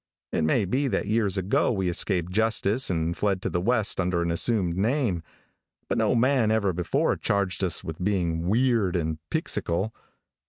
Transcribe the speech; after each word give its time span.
It 0.31 0.43
may 0.43 0.65
be 0.65 0.87
that 0.87 1.05
years 1.05 1.37
ago 1.37 1.71
we 1.71 1.87
escaped 1.87 2.31
justice 2.31 2.89
and 2.89 3.15
fled 3.15 3.39
to 3.43 3.51
the 3.51 3.61
west 3.61 3.99
under 3.99 4.23
an 4.23 4.31
assumed 4.31 4.75
name, 4.75 5.21
but 5.87 5.99
no 5.99 6.15
man 6.15 6.49
ever 6.49 6.73
before 6.73 7.15
charged 7.15 7.63
us 7.63 7.83
with 7.83 8.03
being 8.03 8.47
weird 8.47 8.95
and 8.95 9.19
pixycal. 9.29 9.93